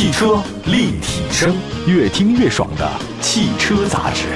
[0.00, 1.54] 汽车立体声，
[1.86, 4.28] 越听越爽的汽车杂志。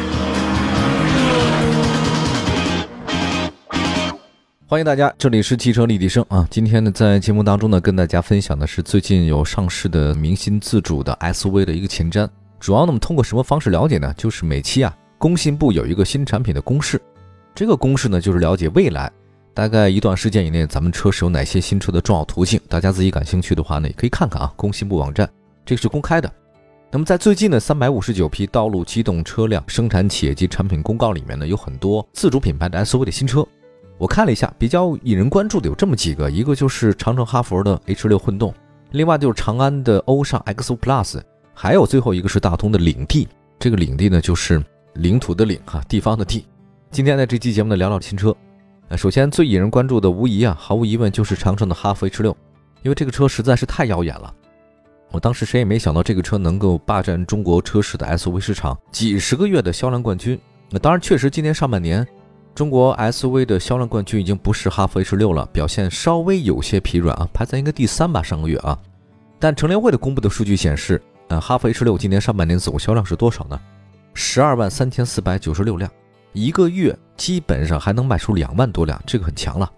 [4.67, 6.47] 欢迎大家，这里是汽车立体声啊。
[6.51, 12.29] 今天呢，在节目当中呢，跟大家分享的是最近有上市的明星自主的 SUV 的一个前瞻。
[12.61, 14.13] 主要呢，我们通过什么方式了解呢？
[14.19, 17.01] 就是每期啊，工信部有一个新产品的公示，
[17.55, 19.11] 这个公示呢，就是了解未来
[19.55, 22.61] 大概一段时间以内，咱们车是有哪些新车的重要途径。
[22.69, 25.27] 大家自己感兴趣的话呢，也可以看看啊，工信部网站，
[25.65, 26.31] 这个是公开的。
[26.91, 33.45] 那么在最近的三百五十九批道路机动车辆生产企业及产品公告里面呢，有很多自主品牌的 SUV 的新车。
[33.99, 38.55] 我看了一下，比较引人关注的有这么几个，一个就是长城哈弗的 H 六混动，
[38.93, 41.21] 另外就是长安的欧尚 X5 Plus，
[41.53, 43.27] 还有最后一个是大通的领地。
[43.59, 44.63] 这个领地呢，就是
[44.95, 46.47] 领土的领哈，地方的地。
[46.91, 48.33] 今天呢，这期节目呢，聊聊新车。
[48.89, 52.37] 呃，首先最引人关注的无疑啊，毫无疑问就是长城的哈弗 H 六，
[52.83, 54.33] 因为这个车实在是太耀眼了。
[55.11, 60.39] 我当时谁也没想到这个车能够霸占中国车市的 SUV 市场几十个月的销量冠军。
[60.71, 62.07] 那当然，确实今年上半年。
[62.55, 68.79] 中国 SUV 的销量冠军已经不是哈弗 H 六了，表现稍微有些疲软啊，排在应该第三吧，上个月啊。
[69.41, 73.61] 但乘联会的公布的数据显示，呃，哈弗 H 六今年上半年总销量是多少呢？
[74.15, 75.91] 十二万三千四百九十六辆，
[76.33, 79.69] 一个月基本上还能卖出两万多辆，这个很强了。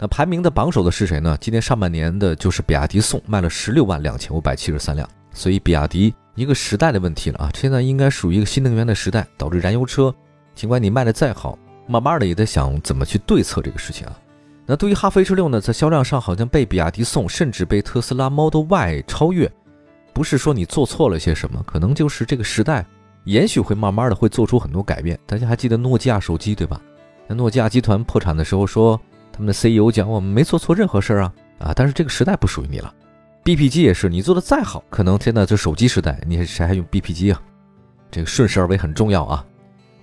[0.00, 1.36] 那排名的榜首的是谁呢？
[1.38, 5.06] 今年上半年的就是比亚迪宋，卖了十六万两千五百七十三辆。
[5.30, 10.12] 所以比亚迪一个时代的问题了啊，现在应该属于一个新能源的时代，导致燃油车，
[10.54, 11.58] 尽管你卖的再好。
[11.86, 14.16] 慢慢的也在想怎么去对策这个事情啊。
[14.64, 19.50] 那对于哈弗 H 六呢，在销量上好像被比亚迪宋，甚至被特斯拉 Model Y 超越。
[20.14, 22.86] 不是说你做错了些什么，可能就是这个时代，
[23.24, 25.18] 也许会慢慢的会做出很多改变。
[25.26, 26.80] 大家还记得诺基亚手机对吧？
[27.26, 29.00] 那诺基亚集团破产的时候说，
[29.40, 31.72] 他们的 CEO 讲我们没做错任何事儿啊啊！
[31.74, 32.92] 但是这个时代不属于你了。
[33.42, 37.40] BP 机也是，你做的再好，可能现在这手机时代，你谁还用 BP 机啊？
[38.10, 39.42] 这个顺势而为很重要啊。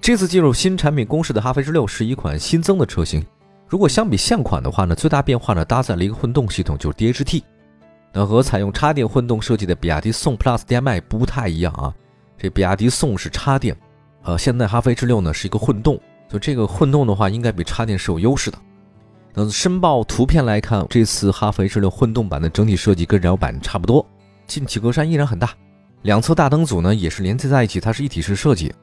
[0.02, 3.24] 这次进入新产品公示的哈弗 H 六是一款新增的车型。
[3.68, 7.44] 如果相比现款的话呢，最大变化呢搭载了一个混动系统，就是 DHT。
[8.14, 11.94] 那和采用插电混动设计的比亚迪宋 PLUS DM-i 不太一样啊。
[12.40, 13.78] 这比亚迪宋是插电，
[14.24, 18.58] 呃，现在哈弗 H 六呢是一个混动，就这个混动的话，应该比插电是有优势的。
[19.40, 24.04] 那申报图片来看，这次哈弗 H 六混动版的整体设计跟燃油版差不多，
[24.48, 25.52] 进气格栅依然很大，
[26.02, 28.74] 两侧大灯组呢也是连接在一起，它是一体式设计。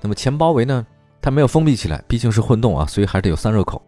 [0.00, 0.86] 那么前包围呢，
[1.20, 3.82] 它没有封闭起来，毕竟是混动啊，所以还得有散热口。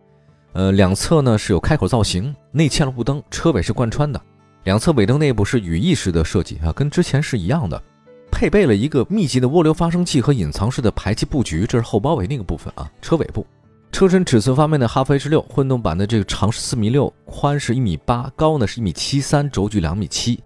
[0.52, 4.20] 呃，两侧呢是有开口造型，内嵌了雾灯，车尾是贯穿的，
[4.64, 7.80] 两侧尾灯内部是羽翼式的设计啊，跟之前是一样的。
[8.32, 12.90] 配备了一个密集的涡流发生器和隐藏式的排气布局，这是后包围那个部分啊。
[13.00, 13.46] 车尾部，
[13.92, 20.40] 车身尺寸方面呢，哈弗 H 六混动版的这个长是四米六，宽是一米八，高呢是一米七三，轴距两米七。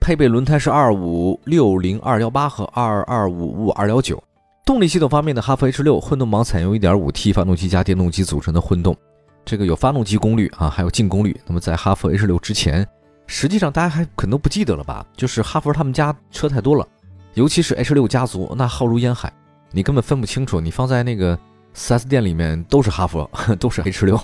[0.00, 4.22] 配备轮胎是二五六零二幺八和二二五五二幺九。
[4.64, 8.96] 动力系统方面的哈弗 H 六混动版采用 1.5T 发动机加电动机组成的混动，
[9.44, 11.38] 这个有发动机功率啊，还有净功率。
[11.46, 12.86] 那么在哈弗 H 六之前，
[13.26, 15.06] 实际上大家还可能都不记得了吧？
[15.16, 16.86] 就是哈弗他们家车太多了，
[17.34, 19.32] 尤其是 H 六家族，那浩如烟海，
[19.70, 20.60] 你根本分不清楚。
[20.60, 21.38] 你放在那个
[21.76, 23.28] 4S 店里面都是哈弗，
[23.60, 24.18] 都是 H 六。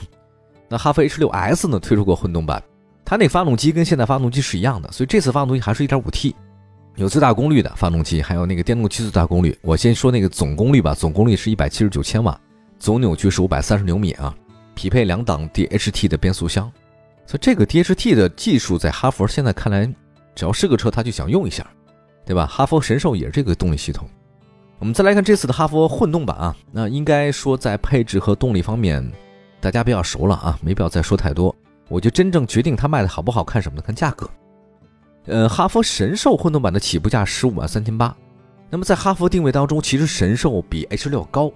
[0.69, 2.63] 那哈弗 H 六 S 呢推出过混动版，
[3.05, 6.35] 它那发动机跟现在发动机是一样的，所以这次发动机还是一点五 T。
[6.97, 9.57] 有最大功率的发动机，还有那个电动机最大功率。
[9.63, 12.39] 我先说那个总功率吧，总功率是一百七十九千瓦，
[12.79, 14.35] 总扭矩是五百三十牛米啊，
[14.75, 16.71] 匹配两档 DHT 的变速箱。
[17.27, 19.87] 所以这个 DHT 的技术在哈弗现在看来，
[20.35, 21.67] 只要是个车，他就想用一下，
[22.27, 22.47] 对吧？
[22.47, 24.09] 哈弗神兽也是这个动力系统。
[24.83, 29.01] 我们再来看这次的哈弗混动版啊，那应该说在配置和动力方面，
[29.61, 31.55] 大家比较熟了啊，没必要再说太多。
[31.89, 34.29] 我就真正决定它卖的好不好看什么的，看价格。
[35.27, 38.13] 呃，哈弗神兽混动版的起步价十五万三千八，
[38.71, 41.53] 那么在哈弗定位当中，其实神兽比 H 六高，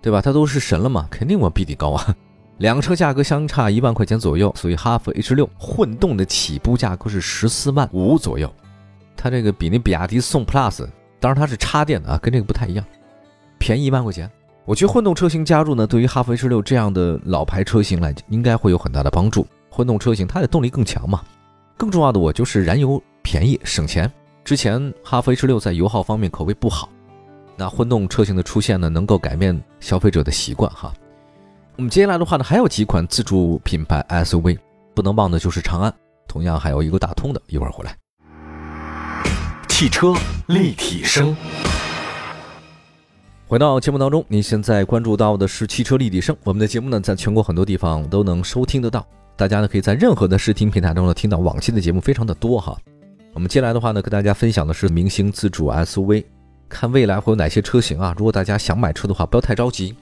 [0.00, 0.22] 对吧？
[0.22, 2.14] 它都是神了嘛，肯定我比你高啊。
[2.58, 8.48] 两个车价格相差一万块钱左右，所以哈弗 H 六混动的起步价格是十四万五左右。
[9.16, 10.86] 它这个比那比亚迪宋 Plus，
[11.26, 12.86] 当然它是插电的啊，跟这个不太一样，
[13.58, 14.30] 便宜一万块钱。
[14.64, 19.44] 我觉得混动车型加入呢，对于哈弗 H 六这样的老牌车型来讲，应该会有很大的帮助。
[19.68, 21.24] 混动车型它的动力更强嘛。
[21.76, 24.08] 更重要的，我就是燃油便宜省钱。
[24.44, 26.88] 之前哈弗 H 六在油耗方面口碑不好，
[27.56, 30.94] 那混动车型的出现呢，能够改变消费者的习惯哈。
[31.74, 34.56] 我们接下来的话呢，还有几款自主品牌 SUV，
[34.94, 35.92] 不能忘的就是长安，
[36.28, 37.96] 同样还有一个大通的，一会儿回来。
[39.78, 40.14] 汽车
[40.46, 41.36] 立体声，
[43.46, 46.34] 回到节目当中，您现在关注到的是汽车立体声。
[46.44, 49.06] 我们的节目呢，在全国很多地方都能收听得到。
[49.36, 52.74] 大家呢可以在任何的视听平台中呢听到往期的节目，非常的多哈。
[53.34, 56.24] 我们接下来的话呢，跟大家分享的是明星自主 SUV，
[56.70, 58.14] 看未来会有哪些车型啊？
[58.16, 59.94] 如果大家想买车的话，不要太着急。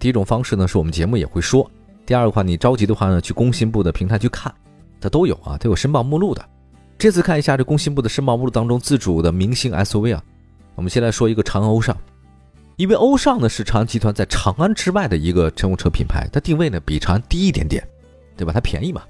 [0.00, 1.64] 第一种方式呢，是我们节目也会说；
[2.04, 4.52] 第二个话，你着急的话呢，去工信部的平台去看，
[5.00, 6.44] 它都有啊，都有申报目录的。
[7.00, 10.22] 这次看一下这工信部的申报目录当中自主的明星 SUV 啊，
[10.74, 11.96] 我们先来说一个长安欧尚，
[12.76, 17.82] 因为欧尚呢是长安集团在长安之外的一个乘用车品牌，它定位呢比长安低一点点，
[18.36, 18.52] 对吧？
[18.52, 19.00] 它便宜嘛。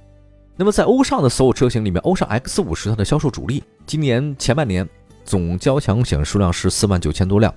[0.55, 3.61] 那么在欧尚的所有车型里面，欧尚 X 五是它的销售主力。
[3.85, 4.87] 今年前半年
[5.25, 7.53] 总交强险数量是四万九千多辆。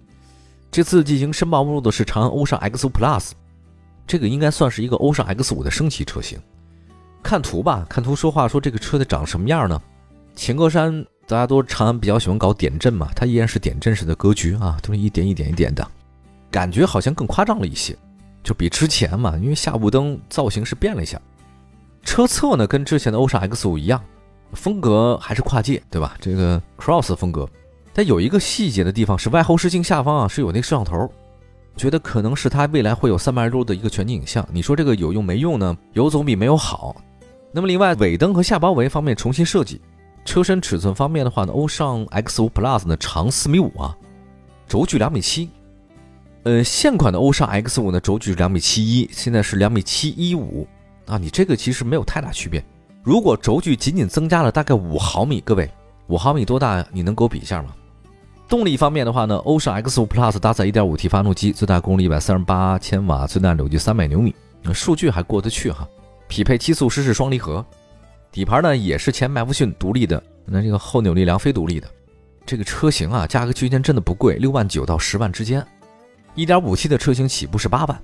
[0.68, 3.30] 这次进行申报目录的是长安欧尚 X 五 Plus，
[4.04, 6.40] 这个应该算是一个欧尚 X 五的升级车型。
[7.22, 9.80] 看图吧，看图说话，说这个车得长什么样呢？
[10.34, 15.86] 前格栅大家都长安比较喜欢搞点阵嘛，它依然是点阵式的格局啊，都是一点一点一点的，
[16.50, 17.96] 感觉好像更夸张了一些，
[18.42, 21.20] 就比之前嘛，因为下雾灯造型是变了一下。
[22.02, 24.02] 车侧呢，跟之前的欧尚 X 五一样，
[24.52, 26.14] 风格还是跨界，对吧？
[26.20, 27.48] 这个 Cross 风格，
[27.94, 31.10] 但有一个细节的地方是外后视镜下方啊是有那个摄像头，
[31.76, 34.46] 觉得可能是它未来会有三百六的一个全景影像。
[34.52, 35.74] 你说这个有用没用呢？
[35.94, 36.94] 有总比没有好。
[37.50, 39.80] 那么另外尾灯和下包围方面重新设计，
[40.24, 43.96] 车身尺寸方面的话呢，欧尚 X 五 Plus 呢长四米五啊，
[44.66, 45.50] 轴距两米七。
[46.44, 50.66] 呃，现款的欧尚 X 五呢轴距两米七一，现在是两米七一五。
[51.06, 52.64] 啊，你这个其实没有太大区别。
[53.02, 55.70] 如果轴距仅仅增加了大概五毫米，各位，
[56.06, 56.86] 五毫米多大呀？
[56.90, 57.74] 你能给我比一下吗？
[58.48, 64.34] 动力方面的话呢，欧尚 X5 Plus 搭载 1.5T 发动机，最大功率138千瓦，最大扭矩300牛米，
[64.72, 65.86] 数据还过得去哈。
[66.28, 67.64] 匹配七速湿式双离合，
[68.34, 71.88] 底盘呢也是前麦弗逊独立的，那这个后扭力梁非独立的。
[72.44, 75.64] 这个车型啊，价格区间真的不贵，六万九到十万之间。
[76.34, 78.02] 1.5T 的车型起步是八万。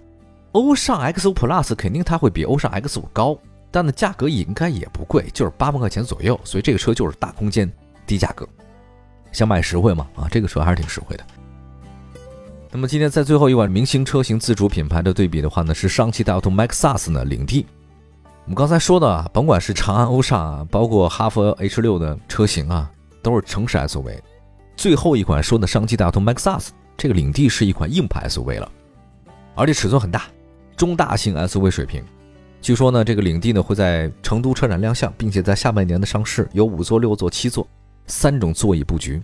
[0.52, 3.36] 欧尚 X5 Plus 肯定它会比欧尚 X5 高，
[3.72, 7.68] 但呢价格应该也不贵，就是八万块钱左右，所以这个车就是大空间
[8.06, 8.48] 低价格，
[9.32, 11.24] 想买实惠嘛啊，这个车还是挺实惠的。
[12.70, 17.66] 那么今天在最后一款明星车型自主品牌的对比的话呢，是上汽大通 MAXUS 呢领地。
[18.50, 22.90] 我们刚才说的啊，甭管是长安欧尚啊，包括哈弗 H6 的车型啊，
[23.22, 24.18] 都是城市 SUV。
[24.76, 28.68] 最后一款说的上汽大通 MAXUS 这个领地是一款硬派 SUV 了，
[29.54, 30.24] 而且尺寸很大。
[30.76, 32.02] 中大型 SUV 水平，
[32.60, 37.64] 据说呢，这个领地呢会在成都车展亮相，并且在下半年的上市，有五座、六座、七座
[38.08, 39.22] 三种座椅布局。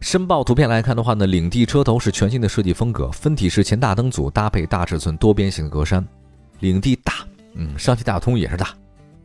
[0.00, 6.04] 申报图片来看的话呢，领地车头是全新的设计风格，分体式前大灯组搭配大尺寸多边形格栅。
[6.58, 7.12] 领地大，
[7.58, 8.74] 嗯，上汽大通也是大。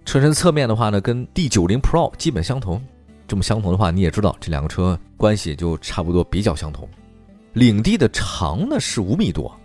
[0.06, 2.84] 车身侧面的话呢，跟 D90 Pro 基本相同。
[3.26, 6.90] 这么相同的话，你也知道这两个车关系就差不多比较相同。
[7.54, 9.56] 领地的长呢是五米多。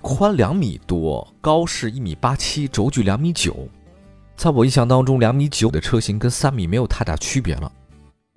[0.00, 3.68] 宽两米多，高是一米八七，轴距两米九。
[4.36, 7.70] 在我印象当中，两米九的车型跟三米没有太大区别了。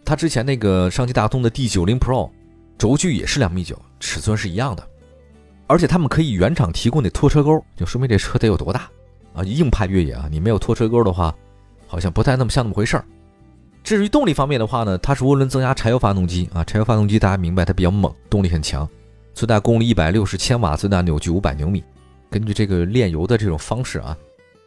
[0.03, 2.31] 它之前那个上汽大通的 D 九零 Pro，
[2.77, 4.87] 轴距也是两米九，尺寸是一样的。
[5.67, 8.89] 而且他们可以原厂提供那拖车钩，就说明这车得有多大
[9.33, 9.43] 啊！
[9.43, 11.33] 硬派越野啊，你没有拖车钩的话，
[11.87, 13.05] 好像不太那么像那么回事儿。
[13.83, 18.87] 至于动力方面的话呢，它是涡轮增压柴油发动机啊，柴油发动机大家明白它比较猛，动力很强。
[19.33, 21.83] 最大功率一百六十千瓦，最大扭矩五百牛米。
[22.29, 24.15] 根据这个炼油的这种方式啊，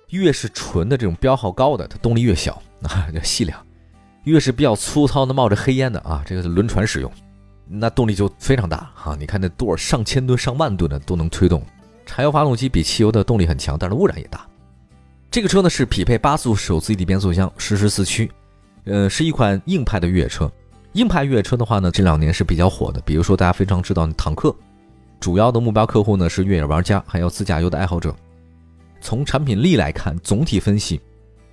[0.09, 3.59] 越是纯的这种标号高的，它动力越小啊， 叫细梁；
[4.25, 7.11] 越是比较粗糙的冒着黑烟的啊，这个轮船使用，
[7.69, 9.17] 那动力就非常大啊。
[9.19, 11.63] 你看那多少上千吨、上万吨的都能推动。
[12.07, 14.47] 柴油发动机比汽油的动力很强，但是污染也大。
[15.35, 18.31] 这个车呢是匹配八速手自一体变速箱，实时四驱，
[18.85, 20.49] 呃，是一款硬派的越野车。
[20.93, 23.01] 硬派越野车的话呢，这两年是比较火的。
[23.01, 24.55] 比如说，大家非常知道坦克，
[25.19, 28.15] 主要的目标客户呢是越野玩家，还有自驾游的爱好者。
[29.01, 31.01] 从产品力来看，总体分析，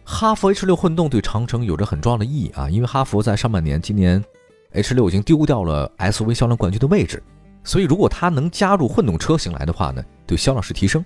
[0.03, 2.69] 哈弗 H 六混动对长城有着很重要的意义啊。
[2.69, 4.23] 因为哈弗在上半年，今年
[4.73, 7.23] H 六已经丢掉了 SUV 销量冠军的位置，
[7.63, 11.03] 所以如果它能加入混动车型来的话呢，对销量是提升。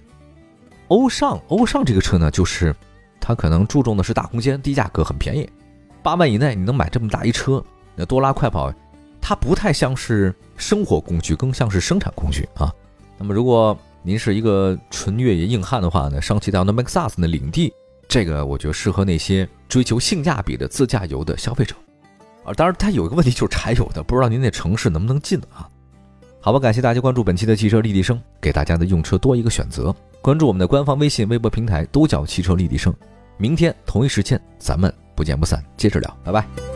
[0.88, 2.76] 欧尚，欧尚这个车呢，就是
[3.20, 5.50] 它可能注重的是大空间、低价格、很便宜，
[6.04, 7.64] 八万以内你能买这么大一车。
[7.96, 8.72] 那多拉快跑，
[9.22, 12.72] 它不太像是生活工具，更像是生产工具啊。
[13.18, 17.74] 那么，如果您是一个纯越野硬汉的话呢，上汽大通 MAXUS 的领地，
[18.08, 21.74] 这个我觉得适合那些追求性价比的自驾游的消费者
[22.44, 22.54] 啊。
[22.54, 25.68] 当然，它有一个问题就是柴油的，不知道您那城市能不能进啊？
[26.42, 29.96] 好吧，感谢大家关注本期的汽车立体声，给大家的用车多一个选择。
[30.26, 32.92] 关注我们的官方微信、微博平台，都叫汽车立体声。
[33.38, 36.75] 明天同一时间，咱们不见不散，接着聊，拜拜。